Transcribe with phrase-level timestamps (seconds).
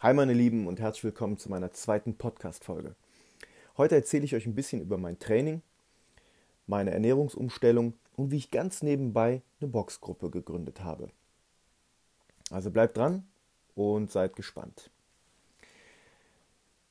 [0.00, 2.94] Hi meine Lieben und herzlich willkommen zu meiner zweiten Podcast-Folge.
[3.78, 5.62] Heute erzähle ich euch ein bisschen über mein Training,
[6.66, 11.08] meine Ernährungsumstellung und wie ich ganz nebenbei eine Boxgruppe gegründet habe.
[12.50, 13.26] Also bleibt dran
[13.74, 14.90] und seid gespannt.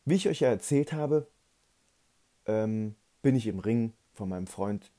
[0.05, 1.27] Wie ich euch ja erzählt habe,
[2.47, 4.91] ähm, bin ich im Ring von meinem Freund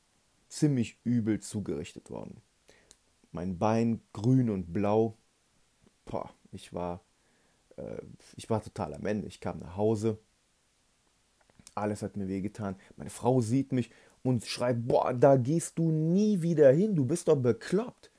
[0.49, 2.41] ziemlich übel zugerichtet worden.
[3.33, 5.17] Mein Bein grün und blau.
[6.05, 7.01] Boah, ich war
[7.77, 8.03] äh,
[8.37, 9.29] ich war total am Ende.
[9.29, 10.19] Ich kam nach Hause,
[11.75, 12.77] alles hat mir wehgetan.
[12.97, 13.91] Meine Frau sieht mich
[14.23, 18.11] und schreit, boah, da gehst du nie wieder hin, du bist doch bekloppt.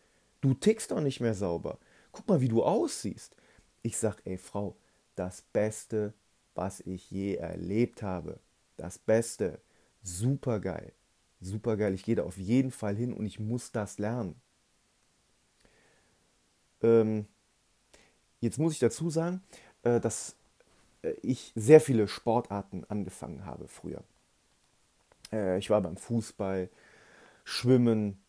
[0.41, 1.79] Du tickst doch nicht mehr sauber.
[2.11, 3.35] Guck mal, wie du aussiehst.
[3.81, 4.75] Ich sag, ey Frau,
[5.15, 6.13] das Beste,
[6.55, 8.39] was ich je erlebt habe.
[8.77, 9.61] Das Beste.
[10.03, 10.93] Super geil.
[11.41, 11.93] Super geil.
[11.93, 14.35] Ich gehe da auf jeden Fall hin und ich muss das lernen.
[16.81, 17.27] Ähm,
[18.39, 19.41] Jetzt muss ich dazu sagen,
[19.83, 20.35] äh, dass
[21.01, 24.03] äh, ich sehr viele Sportarten angefangen habe früher.
[25.31, 26.69] Äh, ich war beim Fußball,
[27.43, 28.19] Schwimmen,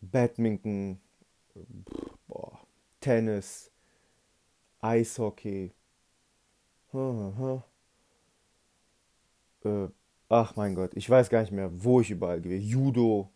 [0.00, 1.00] Badminton,
[2.26, 2.58] boah,
[3.00, 3.70] Tennis,
[4.80, 5.72] Eishockey.
[10.28, 12.58] ach mein Gott, ich weiß gar nicht mehr, wo ich überall gehe.
[12.58, 13.30] Judo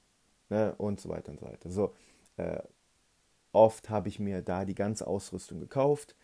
[0.48, 1.70] ne, und so weiter und so weiter.
[1.70, 1.94] So,
[3.54, 6.16] Oft habe ich mir da die ganze Ausrüstung gekauft,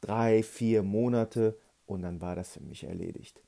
[0.00, 3.42] drei, vier Monate und dann war das für mich erledigt.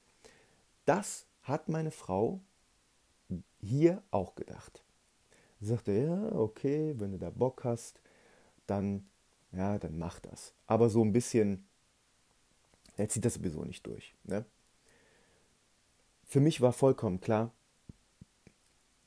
[0.85, 2.41] Das hat meine Frau
[3.59, 4.85] hier auch gedacht.
[5.61, 8.03] Sie sagte, ja, okay, wenn du da Bock hast,
[8.67, 9.09] dann,
[9.51, 10.53] ja, dann mach das.
[10.67, 11.67] Aber so ein bisschen,
[12.99, 14.15] er zieht das sowieso nicht durch.
[14.25, 14.45] Ne?
[16.25, 17.51] Für mich war vollkommen klar,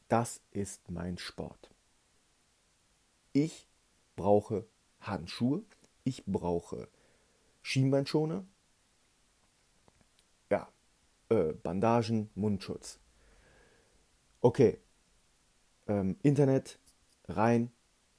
[0.07, 1.69] das ist mein Sport.
[3.33, 3.68] Ich
[4.19, 4.67] brauche
[4.99, 5.63] Handschuhe,
[6.03, 6.89] ich brauche
[7.61, 8.45] Schienbeinschoner,
[10.51, 10.67] ja,
[11.29, 12.99] äh, Bandagen, Mundschutz.
[14.41, 14.77] Okay,
[15.87, 16.79] ähm, Internet
[17.29, 17.71] rein,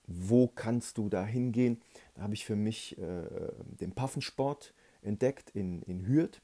[0.06, 1.82] wo kannst du da hingehen?
[2.14, 6.40] Da habe ich für mich äh, den Paffensport entdeckt in, in Hürth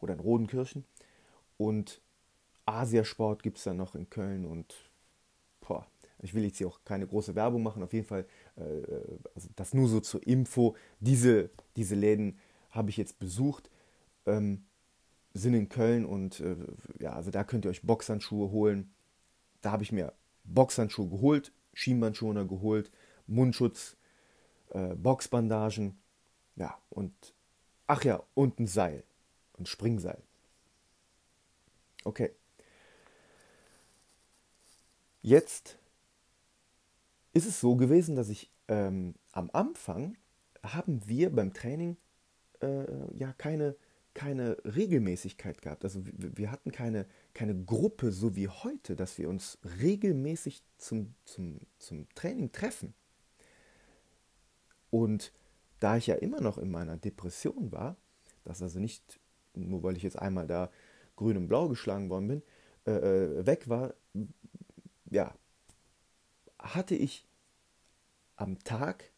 [0.00, 0.84] oder in Rodenkirchen
[1.56, 2.02] und
[2.66, 4.74] Asiasport gibt es dann noch in Köln und
[5.60, 5.86] boah,
[6.22, 8.62] ich will jetzt hier auch keine große Werbung machen, auf jeden Fall, äh,
[9.34, 10.76] also das nur so zur Info.
[11.00, 12.38] Diese, diese Läden
[12.70, 13.70] habe ich jetzt besucht,
[14.26, 14.64] ähm,
[15.34, 16.56] sind in Köln und äh,
[16.98, 18.92] ja, also da könnt ihr euch Boxhandschuhe holen.
[19.60, 20.12] Da habe ich mir
[20.44, 22.90] Boxhandschuhe geholt, Schienbandschoner geholt,
[23.26, 23.96] Mundschutz,
[24.70, 25.98] äh, Boxbandagen,
[26.56, 27.12] ja, und
[27.86, 29.04] ach ja, und ein Seil,
[29.58, 30.22] ein Springseil.
[32.04, 32.30] Okay.
[35.22, 35.76] Jetzt
[37.36, 40.16] ist es so gewesen, dass ich ähm, am Anfang
[40.62, 41.98] haben wir beim Training
[42.62, 42.86] äh,
[43.18, 43.76] ja keine,
[44.14, 45.84] keine Regelmäßigkeit gehabt.
[45.84, 51.60] Also wir, hatten keine, keine Gruppe so wie heute, dass wir uns regelmäßig zum, zum,
[51.78, 52.94] zum Training treffen.
[54.88, 55.30] Und
[55.78, 57.96] da ich ja immer noch in meiner Depression war,
[58.44, 59.20] das also nicht
[59.52, 60.70] nur weil ich jetzt einmal da
[61.16, 62.42] grün und blau geschlagen worden bin,
[62.86, 63.92] äh, äh weg war,
[65.10, 65.34] ja,
[66.58, 67.26] hatte ich
[68.36, 69.12] am Tag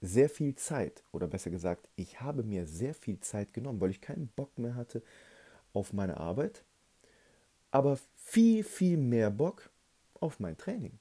[0.00, 4.00] sehr viel Zeit, oder besser gesagt, ich habe mir sehr viel Zeit genommen, weil ich
[4.00, 5.02] keinen Bock mehr hatte
[5.72, 6.64] auf meine Arbeit,
[7.70, 9.70] aber viel, viel mehr Bock
[10.20, 10.98] auf mein Training.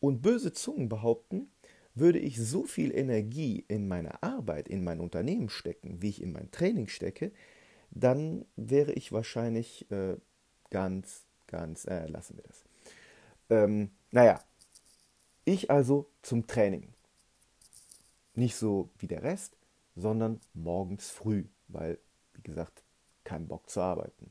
[0.00, 1.50] Und böse Zungen behaupten,
[1.94, 6.32] würde ich so viel Energie in meine Arbeit, in mein Unternehmen stecken, wie ich in
[6.32, 7.32] mein Training stecke,
[7.90, 10.16] dann wäre ich wahrscheinlich äh,
[10.70, 12.64] ganz, ganz, äh, lassen wir das.
[13.48, 14.44] Ähm, naja,
[15.46, 16.92] ich also zum Training.
[18.34, 19.56] Nicht so wie der Rest,
[19.94, 21.98] sondern morgens früh, weil,
[22.34, 22.82] wie gesagt,
[23.24, 24.30] kein Bock zu arbeiten.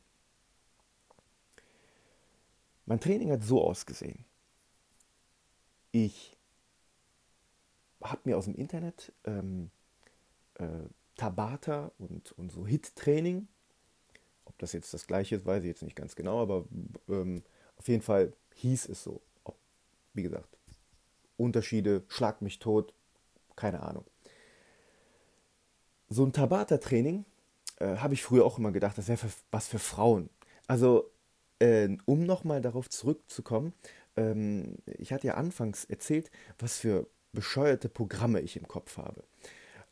[2.86, 4.26] Mein Training hat so ausgesehen.
[5.92, 6.38] Ich
[8.04, 9.72] habe mir aus dem Internet ähm,
[10.56, 10.68] äh,
[11.16, 13.48] Tabata und, und so Hit-Training,
[14.44, 16.66] ob das jetzt das gleiche ist, weiß ich jetzt nicht ganz genau, aber
[17.08, 17.42] ähm,
[17.78, 19.22] auf jeden Fall hieß es so.
[20.14, 20.55] Wie gesagt,
[21.38, 22.94] Unterschiede, schlag mich tot,
[23.56, 24.06] keine Ahnung.
[26.10, 27.26] So ein Tabata-Training
[27.80, 30.30] äh, habe ich früher auch immer gedacht, das wäre was für Frauen.
[30.68, 31.12] Also,
[31.60, 33.74] äh, um nochmal darauf zurückzukommen,
[34.16, 39.24] ähm, ich hatte ja anfangs erzählt, was für bescheuerte Programme ich im Kopf habe.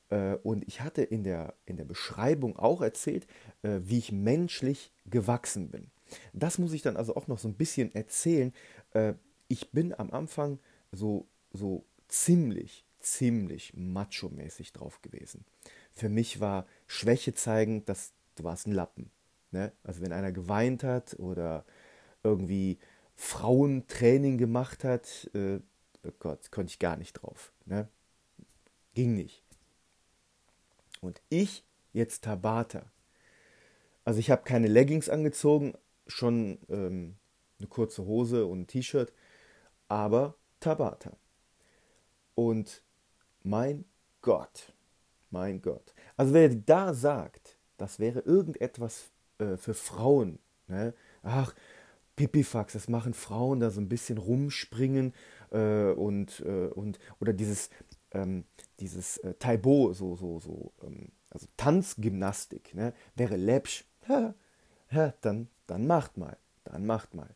[0.10, 3.28] Äh, und ich hatte in der, in der Beschreibung auch erzählt,
[3.64, 5.92] äh, wie ich menschlich gewachsen bin.
[6.34, 8.54] Das muss ich dann also auch noch so ein bisschen erzählen.
[8.92, 9.14] Äh,
[9.48, 10.60] ich bin am Anfang
[10.92, 15.46] so so ziemlich, ziemlich macho-mäßig drauf gewesen.
[15.94, 19.12] Für mich war Schwäche zeigen, dass du warst ein Lappen.
[19.52, 19.72] Ne?
[19.84, 21.66] Also wenn einer geweint hat oder
[22.24, 22.80] irgendwie
[23.16, 25.60] Frauentraining gemacht hat, äh,
[26.04, 27.54] oh Gott, konnte ich gar nicht drauf.
[27.66, 27.88] Ne?
[28.96, 29.44] Ging nicht.
[31.02, 32.92] Und ich jetzt Tabata.
[34.06, 35.74] Also ich habe keine Leggings angezogen,
[36.08, 37.16] schon ähm,
[37.60, 39.14] eine kurze Hose und ein T-Shirt,
[39.88, 41.16] aber Tabata.
[42.36, 42.84] Und
[43.44, 43.86] mein
[44.22, 44.74] Gott,
[45.30, 45.94] mein Gott.
[46.18, 50.94] Also wer da sagt, das wäre irgendetwas äh, für Frauen, ne?
[51.22, 51.54] ach,
[52.16, 55.14] Pipifax, das machen Frauen da so ein bisschen rumspringen
[55.52, 57.70] äh, und, äh, und oder dieses,
[58.12, 58.46] ähm,
[58.80, 62.94] dieses äh, Taibo, so, so, so, ähm, also Tanzgymnastik, ne?
[63.16, 64.36] wäre läppsch, ha,
[64.92, 67.36] ha, dann, dann macht mal, dann macht mal.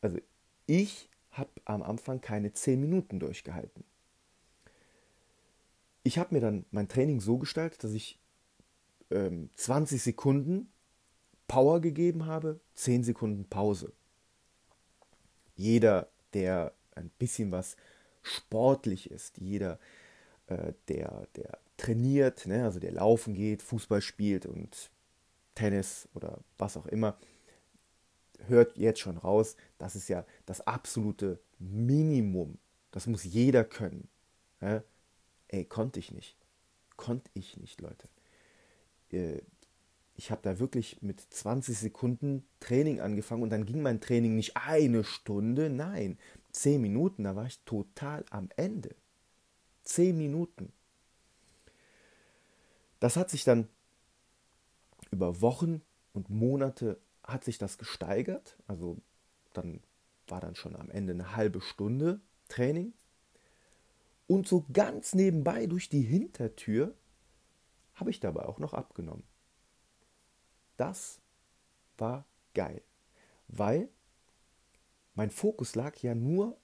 [0.00, 0.18] Also
[0.66, 3.84] ich habe am Anfang keine 10 Minuten durchgehalten.
[6.08, 8.18] Ich habe mir dann mein Training so gestaltet, dass ich
[9.10, 10.72] ähm, 20 Sekunden
[11.46, 13.92] Power gegeben habe, 10 Sekunden Pause.
[15.54, 17.76] Jeder, der ein bisschen was
[18.22, 19.78] sportlich ist, jeder,
[20.46, 24.90] äh, der, der trainiert, ne, also der laufen geht, Fußball spielt und
[25.54, 27.18] Tennis oder was auch immer,
[28.46, 32.56] hört jetzt schon raus, das ist ja das absolute Minimum.
[32.92, 34.08] Das muss jeder können.
[34.62, 34.82] Ja?
[35.48, 36.36] Ey, konnte ich nicht.
[36.96, 38.08] Konnte ich nicht, Leute.
[39.10, 39.40] Äh,
[40.14, 44.56] ich habe da wirklich mit 20 Sekunden Training angefangen und dann ging mein Training nicht
[44.56, 46.18] eine Stunde, nein,
[46.52, 48.96] 10 Minuten, da war ich total am Ende.
[49.84, 50.72] 10 Minuten.
[52.98, 53.68] Das hat sich dann
[55.10, 58.56] über Wochen und Monate hat sich das gesteigert.
[58.66, 58.98] Also
[59.52, 59.80] dann
[60.26, 62.92] war dann schon am Ende eine halbe Stunde Training.
[64.28, 66.94] Und so ganz nebenbei durch die Hintertür
[67.94, 69.24] habe ich dabei auch noch abgenommen.
[70.76, 71.20] Das
[71.96, 72.82] war geil,
[73.48, 73.88] weil
[75.14, 76.56] mein Fokus lag ja nur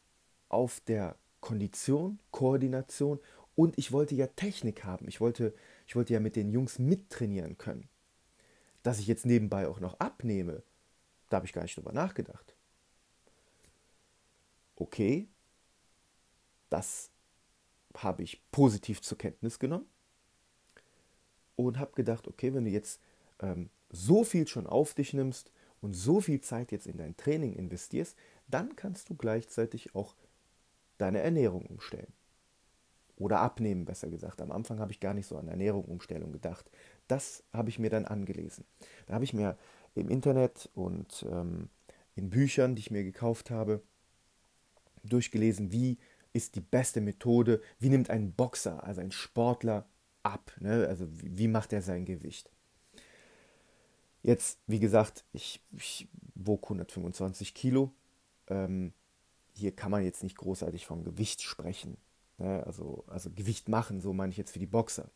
[0.49, 3.19] auf der Kondition, Koordination
[3.57, 5.09] und ich wollte ja Technik haben.
[5.09, 5.55] Ich wollte,
[5.87, 7.89] ich wollte ja mit den Jungs mittrainieren können.
[8.83, 10.63] Dass ich jetzt nebenbei auch noch abnehme,
[11.31, 12.55] da habe ich gar nicht drüber nachgedacht.
[14.77, 15.29] Okay,
[16.69, 17.11] das
[17.99, 19.87] habe ich positiv zur Kenntnis genommen
[21.57, 23.01] und habe gedacht, okay, wenn du jetzt
[23.41, 27.53] ähm, so viel schon auf dich nimmst und so viel Zeit jetzt in dein Training
[27.53, 28.17] investierst,
[28.49, 30.15] dann kannst du gleichzeitig auch
[30.99, 32.13] deine Ernährung umstellen.
[33.17, 34.43] Oder abnehmen, besser gesagt.
[34.43, 36.69] Am Anfang habe ich gar nicht so an Ernährung Umstellung gedacht.
[37.07, 38.65] Das habe ich mir dann angelesen.
[39.07, 39.57] Da habe ich mir
[39.95, 41.69] im Internet und ähm,
[42.17, 43.83] in Büchern, die ich mir gekauft habe,
[45.05, 45.99] durchgelesen, wie
[46.35, 49.89] ist die beste Methode, wie nimmt ein Boxer, also ein Sportler
[50.25, 50.87] ab, ne?
[50.89, 52.51] also wie, macht er sein Gewicht.
[54.23, 57.93] Jetzt, wie gesagt, ich, ich wog 125 Kilo.
[58.49, 58.93] Ähm,
[59.53, 61.99] hier kann man jetzt nicht großartig vom Gewicht sprechen.
[62.39, 62.65] Ne?
[62.67, 65.11] Also, also Gewicht machen, so meine ich jetzt für die Boxer.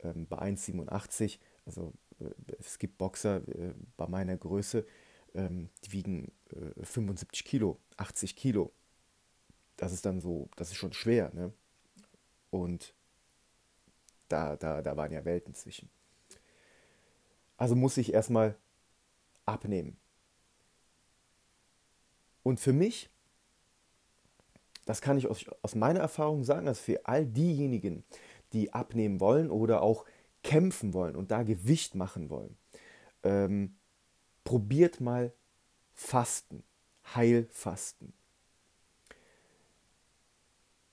[0.00, 4.84] Ähm, bei 1,87, also äh, es gibt Boxer äh, bei meiner Größe,
[5.34, 8.72] ähm, die wiegen äh, 75 Kilo, 80 Kilo.
[9.78, 11.32] Das ist dann so, das ist schon schwer.
[11.32, 11.52] Ne?
[12.50, 12.94] Und
[14.28, 15.88] da, da, da waren ja Welten zwischen.
[17.56, 18.56] Also muss ich erstmal
[19.46, 19.96] abnehmen.
[22.42, 23.10] Und für mich
[24.88, 28.04] das kann ich aus, aus meiner Erfahrung sagen, dass für all diejenigen,
[28.54, 30.06] die abnehmen wollen oder auch
[30.42, 32.56] kämpfen wollen und da Gewicht machen wollen,
[33.22, 33.76] ähm,
[34.44, 35.34] probiert mal
[35.92, 36.64] Fasten,
[37.14, 38.14] Heilfasten.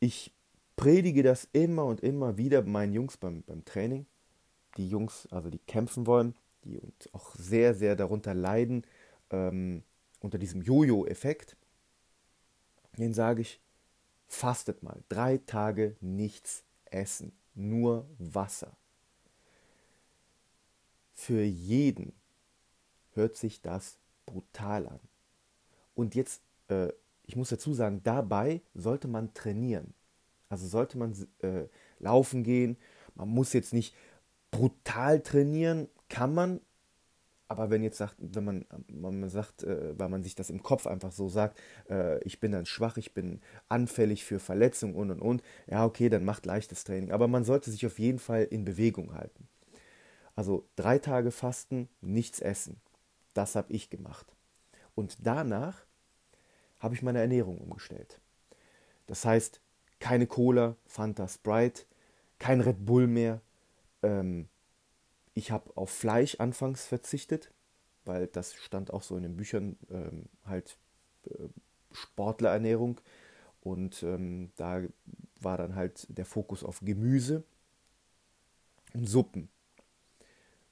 [0.06, 0.32] Ich
[0.76, 4.06] predige das immer und immer wieder meinen Jungs beim, beim Training.
[4.78, 8.86] Die Jungs, also die kämpfen wollen, die und auch sehr, sehr darunter leiden,
[9.32, 9.82] ähm,
[10.20, 11.58] unter diesem Jojo-Effekt,
[13.00, 13.60] den sage ich,
[14.28, 15.04] Fastet mal.
[15.10, 17.32] Drei Tage nichts essen.
[17.56, 18.78] Nur Wasser.
[21.16, 22.14] Für jeden
[23.14, 23.98] hört sich das
[24.28, 25.00] brutal an.
[25.96, 26.90] Und jetzt, äh,
[27.28, 29.94] ich muss dazu sagen, dabei sollte man trainieren.
[30.50, 31.66] Also sollte man äh,
[32.00, 32.78] laufen gehen.
[33.16, 33.96] Man muss jetzt nicht
[34.52, 36.62] brutal trainieren, kann man,
[37.48, 40.64] aber wenn jetzt sagt, wenn man, wenn man sagt, äh, weil man sich das im
[40.64, 45.12] Kopf einfach so sagt, äh, ich bin dann schwach, ich bin anfällig für Verletzungen und
[45.12, 47.12] und und, ja, okay, dann macht leichtes Training.
[47.12, 49.48] Aber man sollte sich auf jeden Fall in Bewegung halten.
[50.36, 52.82] Also drei Tage Fasten, nichts essen.
[53.34, 54.36] Das habe ich gemacht.
[54.96, 55.86] Und danach
[56.86, 58.22] habe ich meine Ernährung umgestellt.
[59.08, 59.60] Das heißt,
[60.00, 61.84] keine Cola, Fanta, Sprite,
[62.38, 63.42] kein Red Bull mehr.
[64.04, 64.48] Ähm,
[65.34, 67.52] ich habe auf Fleisch anfangs verzichtet,
[68.06, 70.78] weil das stand auch so in den Büchern ähm, halt
[71.28, 71.50] äh,
[71.92, 73.02] Sportlerernährung.
[73.62, 74.84] Und ähm, da
[75.42, 77.44] war dann halt der Fokus auf Gemüse
[78.94, 79.50] und Suppen.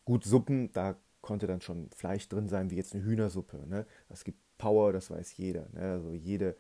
[0.06, 3.68] Gut, Suppen, da konnte dann schon Fleisch drin sein, wie jetzt eine Hühnersuppe.
[3.68, 3.88] Ne?
[4.10, 5.68] Das gibt Power, das weiß jeder.
[5.74, 5.82] Ne?
[5.82, 6.56] Also jede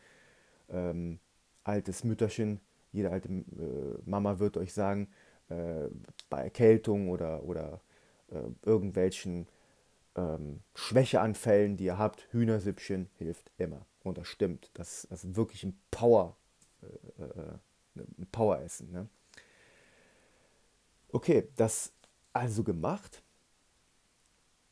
[0.69, 1.19] ähm,
[1.63, 2.59] altes Mütterchen,
[2.91, 3.43] jede alte äh,
[4.05, 5.07] Mama wird euch sagen,
[5.47, 5.87] äh,
[6.29, 7.79] bei Erkältung oder, oder
[8.29, 9.47] äh, irgendwelchen
[10.15, 13.85] ähm, Schwächeanfällen, die ihr habt, Hühnersüppchen hilft immer.
[14.03, 14.69] Und das stimmt.
[14.73, 16.35] Das, das ist wirklich ein Power,
[16.81, 17.57] äh, äh
[17.95, 18.91] ein Poweressen.
[18.91, 19.07] Ne?
[21.13, 21.93] Okay, das
[22.33, 23.23] also gemacht.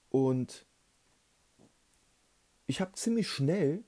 [0.10, 0.66] Und
[2.72, 3.84] ich habe ziemlich schnell,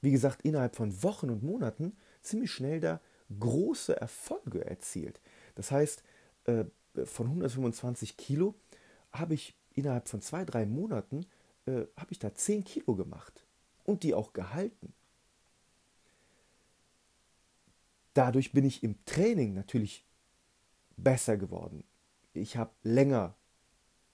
[0.00, 3.00] wie gesagt, innerhalb von Wochen und Monaten, ziemlich schnell da
[3.38, 5.20] große Erfolge erzielt.
[5.54, 6.02] Das heißt,
[6.46, 6.64] äh,
[7.04, 8.56] von 125 Kilo
[9.12, 11.26] habe ich innerhalb von zwei, drei Monaten
[11.66, 13.46] äh, habe ich da 10 Kilo gemacht
[13.84, 14.92] und die auch gehalten.
[18.14, 20.04] Dadurch bin ich im Training natürlich
[20.96, 21.84] besser geworden.
[22.34, 23.36] Ich habe länger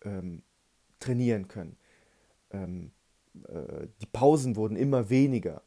[0.03, 0.43] ähm,
[1.01, 1.79] trainieren können.
[2.51, 3.04] Ähm, äh,
[3.35, 5.63] die Pausen wurden immer weniger.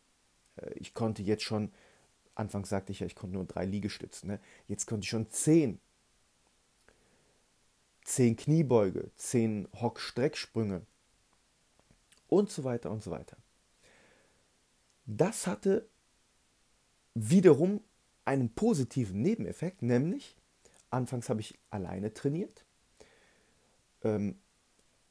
[0.57, 1.71] Äh, ich konnte jetzt schon,
[2.35, 4.29] anfangs sagte ich ja, ich konnte nur drei Liegestützen.
[4.29, 4.39] Ne?
[4.67, 5.79] Jetzt konnte ich schon zehn.
[8.03, 10.81] Zehn Kniebeuge, zehn Hock-Strecksprünge
[12.29, 13.37] und so weiter und so weiter.
[15.05, 15.87] Das hatte
[17.13, 17.81] wiederum
[18.23, 20.37] einen positiven Nebeneffekt, nämlich
[20.89, 22.63] anfangs habe ich alleine trainiert.
[24.03, 24.37] Ähm,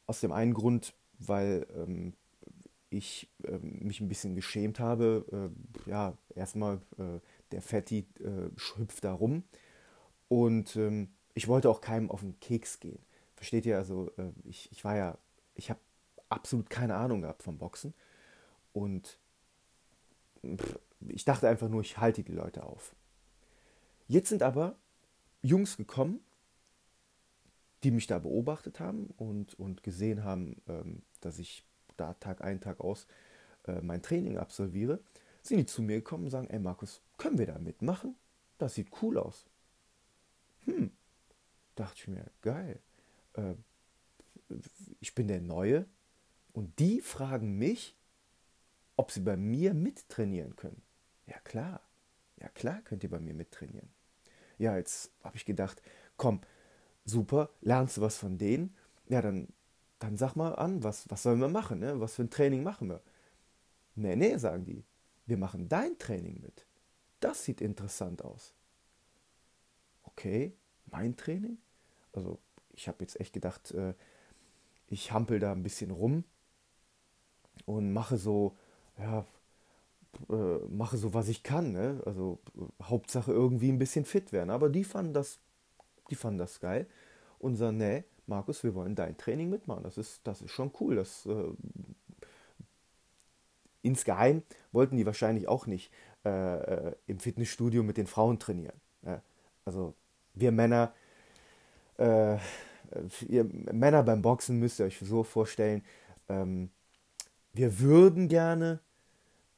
[0.06, 2.14] aus dem einen Grund, weil ähm,
[2.96, 5.52] ich äh, mich ein bisschen geschämt habe.
[5.86, 7.20] Äh, ja, erstmal äh,
[7.52, 9.44] der Fetti äh, hüpft da rum
[10.28, 13.04] und ähm, ich wollte auch keinem auf den Keks gehen.
[13.34, 13.76] Versteht ihr?
[13.76, 15.18] Also äh, ich, ich war ja,
[15.54, 15.80] ich habe
[16.28, 17.94] absolut keine Ahnung gehabt vom Boxen
[18.72, 19.18] und
[20.44, 22.94] pff, ich dachte einfach nur, ich halte die Leute auf.
[24.08, 24.76] Jetzt sind aber
[25.42, 26.20] Jungs gekommen,
[27.82, 31.65] die mich da beobachtet haben und, und gesehen haben, ähm, dass ich
[31.96, 33.06] da Tag ein, Tag aus
[33.66, 35.00] äh, mein Training absolviere,
[35.42, 38.16] sind die zu mir gekommen und sagen, ey Markus, können wir da mitmachen?
[38.58, 39.46] Das sieht cool aus.
[40.64, 40.90] Hm,
[41.74, 42.80] dachte ich mir, geil.
[43.34, 43.54] Äh,
[45.00, 45.86] ich bin der Neue
[46.52, 47.96] und die fragen mich,
[48.96, 50.82] ob sie bei mir mittrainieren können.
[51.26, 51.80] Ja klar,
[52.40, 53.88] ja klar könnt ihr bei mir mittrainieren.
[54.58, 55.82] Ja, jetzt habe ich gedacht,
[56.16, 56.40] komm,
[57.04, 58.74] super, lernst du was von denen?
[59.08, 59.48] Ja, dann,
[59.98, 61.78] dann sag mal an, was, was sollen wir machen?
[61.78, 62.00] Ne?
[62.00, 63.00] Was für ein Training machen wir?
[63.94, 64.84] Nee, nee, sagen die.
[65.26, 66.66] Wir machen dein Training mit.
[67.20, 68.54] Das sieht interessant aus.
[70.02, 70.54] Okay,
[70.90, 71.58] mein Training?
[72.12, 72.38] Also,
[72.72, 73.94] ich habe jetzt echt gedacht, äh,
[74.88, 76.24] ich hampel da ein bisschen rum
[77.64, 78.56] und mache so,
[78.98, 79.26] ja,
[80.28, 81.72] äh, mache so, was ich kann.
[81.72, 82.02] Ne?
[82.04, 82.38] Also,
[82.82, 84.50] Hauptsache irgendwie ein bisschen fit werden.
[84.50, 85.40] Aber die fanden das
[86.10, 86.86] die fanden das geil
[87.38, 89.82] und sagen, nee, Markus, wir wollen dein Training mitmachen.
[89.82, 90.96] Das ist, das ist schon cool.
[90.96, 91.50] Das, äh,
[93.82, 94.42] insgeheim
[94.72, 95.92] wollten die wahrscheinlich auch nicht
[96.24, 98.80] äh, äh im Fitnessstudio mit den Frauen trainieren.
[99.02, 99.22] Ja?
[99.64, 99.94] Also
[100.34, 100.92] wir Männer,
[101.98, 102.36] äh,
[103.28, 105.84] ihr Männer beim Boxen müsst ihr euch so vorstellen,
[106.28, 106.70] ähm,
[107.52, 108.80] wir würden gerne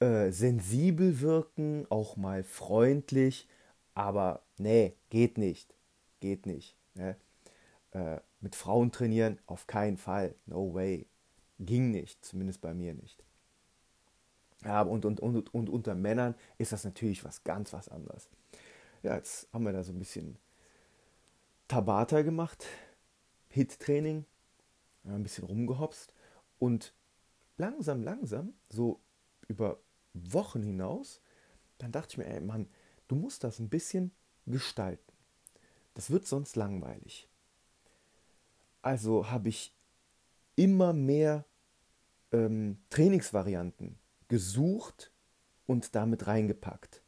[0.01, 3.49] äh, sensibel wirken, auch mal freundlich,
[3.95, 5.75] aber nee, geht nicht
[6.21, 6.77] geht nicht.
[6.95, 7.17] Ne?
[7.93, 10.35] Äh, mit Frauen trainieren, auf keinen Fall.
[10.47, 11.07] No way.
[11.59, 13.25] Ging nicht, zumindest bei mir nicht.
[14.65, 18.29] Ja, und, und, und, und unter Männern ist das natürlich was ganz was anderes.
[19.03, 20.37] Ja, jetzt haben wir da so ein bisschen
[21.69, 22.65] Tabata gemacht,
[23.51, 24.25] Hit-Training,
[25.05, 26.13] ein bisschen rumgehopst
[26.59, 26.95] und
[27.57, 29.01] langsam, langsam, so
[29.47, 29.79] über
[30.15, 31.21] Wochen hinaus,
[31.79, 32.69] dann dachte ich mir, ey Mann,
[33.07, 34.13] du musst das ein bisschen
[34.47, 35.13] gestalten.
[35.95, 37.29] Das wird sonst langweilig.
[38.89, 39.75] Also habe ich
[40.57, 41.45] immer mehr
[42.33, 45.13] ähm, Trainingsvarianten gesucht
[45.67, 47.03] und damit reingepackt.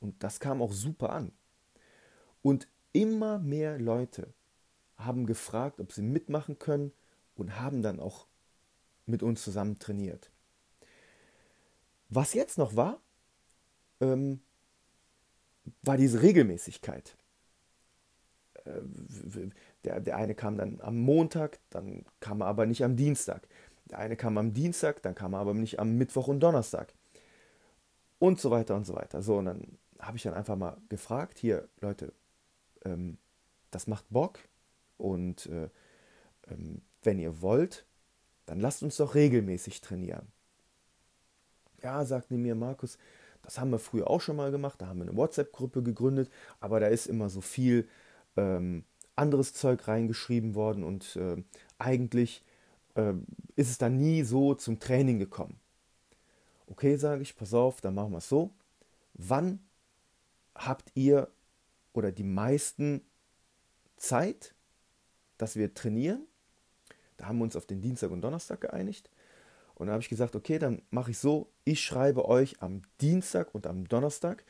[0.00, 1.32] Und das kam auch super an.
[2.40, 4.32] Und immer mehr Leute
[4.96, 6.92] haben gefragt, ob sie mitmachen können
[7.34, 8.26] und haben dann auch
[9.04, 10.30] mit uns zusammen trainiert.
[12.08, 13.02] Was jetzt noch war,
[14.00, 14.40] ähm,
[15.82, 17.17] war diese Regelmäßigkeit.
[18.68, 19.50] Äh,
[19.84, 23.48] der, der eine kam dann am Montag, dann kam er aber nicht am Dienstag.
[23.90, 26.92] Der eine kam am Dienstag, dann kam er aber nicht am Mittwoch und Donnerstag.
[28.18, 29.22] Und so weiter und so weiter.
[29.22, 32.12] So, und dann habe ich dann einfach mal gefragt, hier Leute,
[32.84, 33.18] ähm,
[33.70, 34.38] das macht Bock
[34.96, 35.68] und äh,
[36.50, 37.86] ähm, wenn ihr wollt,
[38.46, 40.26] dann lasst uns doch regelmäßig trainieren.
[41.82, 42.98] Ja, sagte mir Markus,
[43.42, 46.80] das haben wir früher auch schon mal gemacht, da haben wir eine WhatsApp-Gruppe gegründet, aber
[46.80, 47.88] da ist immer so viel
[48.38, 48.84] ähm,
[49.16, 51.42] anderes Zeug reingeschrieben worden und äh,
[51.78, 52.44] eigentlich
[52.94, 53.14] äh,
[53.56, 55.58] ist es dann nie so zum Training gekommen.
[56.68, 58.50] Okay, sage ich, pass auf, dann machen wir es so.
[59.14, 59.58] Wann
[60.54, 61.28] habt ihr
[61.92, 63.02] oder die meisten
[63.96, 64.54] Zeit,
[65.38, 66.26] dass wir trainieren?
[67.16, 69.10] Da haben wir uns auf den Dienstag und Donnerstag geeinigt.
[69.74, 73.54] Und da habe ich gesagt, okay, dann mache ich so, ich schreibe euch am Dienstag
[73.54, 74.44] und am Donnerstag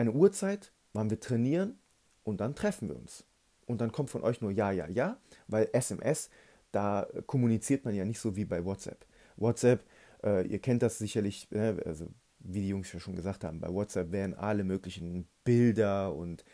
[0.00, 1.78] eine Uhrzeit, wann wir trainieren
[2.24, 3.24] und dann treffen wir uns.
[3.66, 6.30] Und dann kommt von euch nur ja, ja, ja, weil SMS,
[6.72, 9.06] da kommuniziert man ja nicht so wie bei WhatsApp.
[9.36, 9.84] WhatsApp,
[10.24, 12.08] äh, ihr kennt das sicherlich, äh, also
[12.40, 16.44] wie die Jungs ja schon gesagt haben, bei WhatsApp werden alle möglichen Bilder und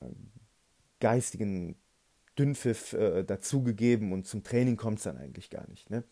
[0.00, 0.06] äh,
[1.00, 1.76] geistigen
[2.38, 5.90] Dünnpfiff äh, dazugegeben und zum Training kommt es dann eigentlich gar nicht.
[5.90, 6.04] Ne?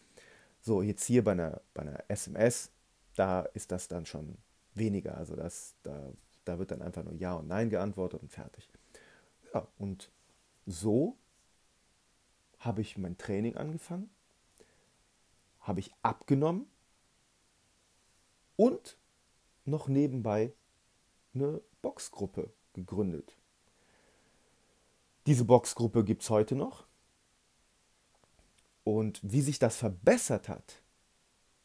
[0.61, 2.71] So, jetzt hier bei einer, bei einer SMS,
[3.15, 4.39] da ist das dann schon
[4.75, 5.17] weniger.
[5.19, 6.13] Also das, da,
[6.45, 8.69] da wird dann einfach nur Ja und Nein geantwortet und fertig.
[9.53, 10.11] Ja, und
[10.67, 11.17] so
[12.59, 14.11] habe ich mein Training angefangen,
[15.61, 16.67] habe ich abgenommen
[18.57, 18.99] und
[19.65, 20.53] noch nebenbei
[21.35, 23.37] eine Boxgruppe gegründet.
[25.27, 26.87] Diese Boxgruppe gibt es heute noch.
[28.85, 30.83] Und wie sich das verbessert hat,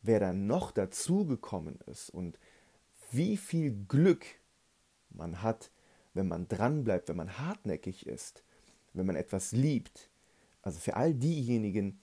[0.02, 2.40] wer da noch dazugekommen ist und
[3.12, 4.26] wie viel Glück
[5.20, 5.72] man hat,
[6.16, 8.44] wenn man dranbleibt, wenn man hartnäckig ist,
[8.94, 10.10] wenn man etwas liebt.
[10.64, 12.02] Also für all diejenigen,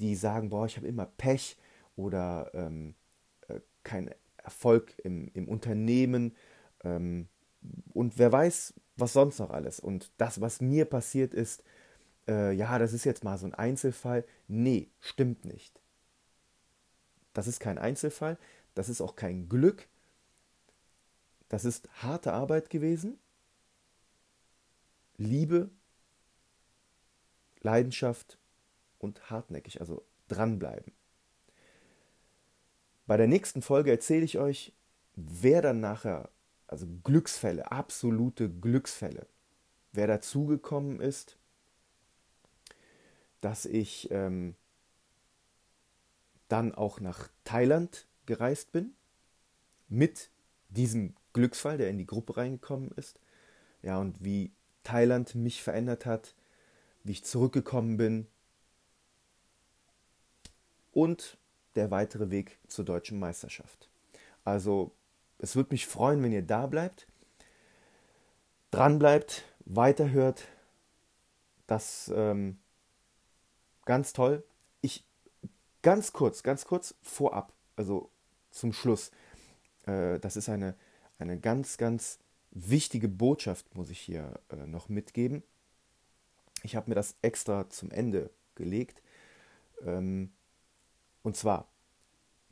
[0.00, 1.56] die sagen, boah, ich habe immer Pech
[1.96, 2.94] oder ähm,
[3.48, 6.36] äh, keinen Erfolg im, im Unternehmen
[6.84, 7.28] ähm,
[7.92, 9.80] und wer weiß, was sonst noch alles.
[9.80, 11.62] Und das, was mir passiert ist,
[12.28, 14.24] äh, ja, das ist jetzt mal so ein Einzelfall.
[14.46, 15.80] Nee, stimmt nicht.
[17.32, 18.38] Das ist kein Einzelfall,
[18.74, 19.88] das ist auch kein Glück.
[21.48, 23.18] Das ist harte Arbeit gewesen.
[25.16, 25.70] Liebe,
[27.60, 28.38] Leidenschaft
[28.98, 30.92] und hartnäckig, also dranbleiben.
[33.06, 34.74] Bei der nächsten Folge erzähle ich euch,
[35.16, 36.30] wer dann nachher
[36.68, 39.26] also Glücksfälle, absolute Glücksfälle.
[39.92, 41.38] Wer dazugekommen ist,
[43.40, 44.54] dass ich ähm,
[46.48, 48.94] dann auch nach Thailand gereist bin,
[49.88, 50.30] mit
[50.68, 53.18] diesem Glücksfall, der in die Gruppe reingekommen ist.
[53.82, 54.52] Ja, und wie
[54.82, 56.34] Thailand mich verändert hat,
[57.04, 58.26] wie ich zurückgekommen bin
[60.92, 61.38] und
[61.74, 63.88] der weitere Weg zur deutschen Meisterschaft.
[64.44, 64.92] Also
[65.38, 67.06] es würde mich freuen, wenn ihr da bleibt,
[68.70, 70.48] dran bleibt, weiterhört.
[71.66, 72.58] Das ähm,
[73.84, 74.42] ganz toll.
[74.80, 75.04] Ich
[75.82, 78.10] ganz kurz, ganz kurz vorab, also
[78.50, 79.10] zum Schluss.
[79.88, 80.74] Äh, das ist eine,
[81.18, 82.18] eine ganz, ganz
[82.50, 85.42] wichtige Botschaft, muss ich hier äh, noch mitgeben.
[86.62, 89.02] Ich habe mir das extra zum Ende gelegt.
[89.84, 90.32] Ähm,
[91.22, 91.68] und zwar,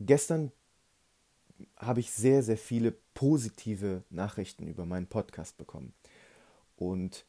[0.00, 0.52] gestern
[1.76, 5.94] habe ich sehr, sehr viele positive Nachrichten über meinen Podcast bekommen.
[6.76, 7.24] Und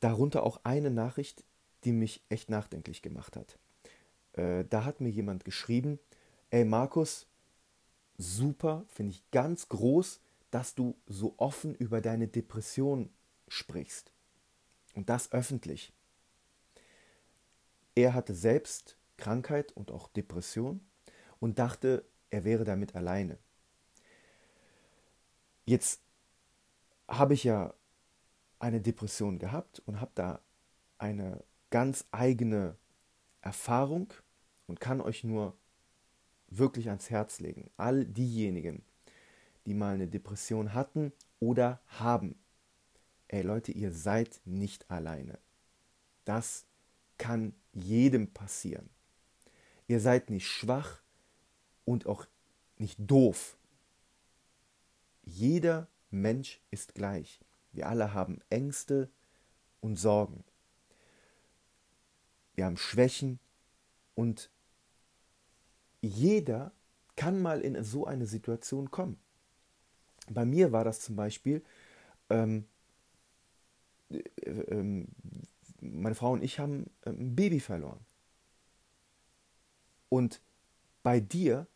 [0.00, 1.44] darunter auch eine Nachricht,
[1.84, 3.58] die mich echt nachdenklich gemacht hat.
[4.32, 5.98] Äh, da hat mir jemand geschrieben,
[6.50, 7.26] ey Markus,
[8.18, 13.10] super, finde ich ganz groß, dass du so offen über deine Depression
[13.48, 14.12] sprichst.
[14.94, 15.92] Und das öffentlich.
[17.94, 20.80] Er hatte selbst Krankheit und auch Depression
[21.40, 23.38] und dachte, er wäre damit alleine.
[25.64, 26.00] Jetzt
[27.08, 27.74] habe ich ja
[28.58, 30.40] eine Depression gehabt und habe da
[30.98, 32.76] eine ganz eigene
[33.42, 34.12] Erfahrung
[34.66, 35.56] und kann euch nur
[36.48, 37.70] wirklich ans Herz legen.
[37.76, 38.82] All diejenigen,
[39.66, 42.36] die mal eine Depression hatten oder haben.
[43.28, 45.38] Ey Leute, ihr seid nicht alleine.
[46.24, 46.66] Das
[47.18, 48.88] kann jedem passieren.
[49.88, 51.00] Ihr seid nicht schwach,
[51.86, 52.26] und auch
[52.76, 53.56] nicht doof.
[55.22, 57.40] Jeder Mensch ist gleich.
[57.72, 59.08] Wir alle haben Ängste
[59.80, 60.44] und Sorgen.
[62.54, 63.38] Wir haben Schwächen
[64.14, 64.50] und
[66.06, 66.72] jeder
[67.16, 69.18] kann mal in so eine Situation kommen.
[70.28, 71.62] Bei mir war das zum Beispiel,
[72.30, 72.66] ähm,
[74.10, 75.06] äh, äh,
[75.80, 78.00] meine Frau und ich haben ähm, ein Baby verloren.
[80.08, 80.40] Und
[81.02, 81.66] bei dir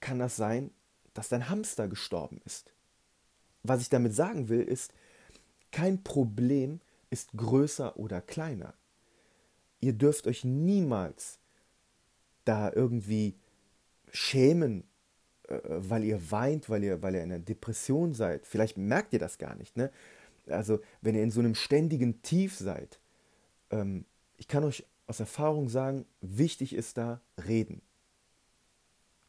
[0.00, 0.70] kann das sein,
[1.14, 2.72] dass dein Hamster gestorben ist.
[3.62, 4.92] Was ich damit sagen will, ist,
[5.72, 8.74] kein Problem ist größer oder kleiner.
[9.80, 11.38] Ihr dürft euch niemals
[12.44, 13.34] da irgendwie
[14.12, 14.84] schämen,
[15.48, 18.46] äh, weil ihr weint, weil ihr, weil ihr in einer Depression seid.
[18.46, 19.76] Vielleicht merkt ihr das gar nicht.
[19.76, 19.90] Ne?
[20.46, 23.00] Also wenn ihr in so einem ständigen Tief seid,
[23.70, 24.04] ähm,
[24.36, 27.82] ich kann euch aus Erfahrung sagen, wichtig ist da reden.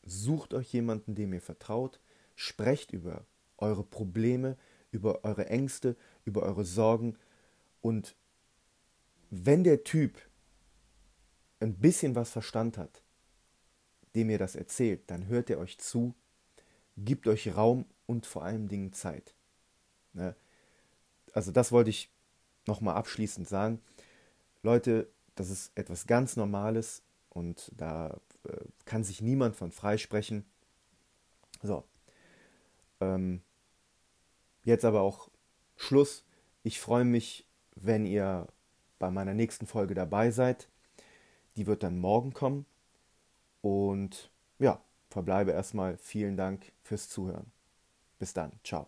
[0.03, 1.99] Sucht euch jemanden, dem ihr vertraut,
[2.35, 3.25] sprecht über
[3.57, 4.57] eure Probleme,
[4.91, 7.17] über eure Ängste, über eure Sorgen
[7.81, 8.15] und
[9.29, 10.17] wenn der Typ
[11.59, 13.03] ein bisschen was Verstand hat,
[14.15, 16.13] dem ihr das erzählt, dann hört er euch zu,
[16.97, 19.35] gibt euch Raum und vor allen Dingen Zeit.
[20.13, 20.35] Ne?
[21.33, 22.11] Also das wollte ich
[22.65, 23.81] nochmal abschließend sagen.
[24.63, 30.45] Leute, das ist etwas ganz Normales und da äh, kann sich niemand von freisprechen.
[31.61, 31.83] So.
[32.99, 33.41] Ähm,
[34.63, 35.29] jetzt aber auch
[35.75, 36.23] Schluss.
[36.63, 38.47] Ich freue mich, wenn ihr
[38.99, 40.67] bei meiner nächsten Folge dabei seid.
[41.55, 42.65] Die wird dann morgen kommen.
[43.67, 45.97] Und ja, verbleibe erstmal.
[45.97, 47.51] Vielen Dank fürs Zuhören.
[48.17, 48.53] Bis dann.
[48.63, 48.87] Ciao.